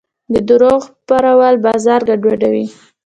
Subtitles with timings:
[0.33, 2.65] د دروغو خپرول بازار ګډوډوي.